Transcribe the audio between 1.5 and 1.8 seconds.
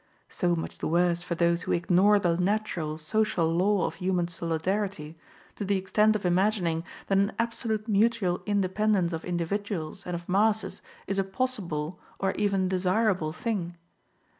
who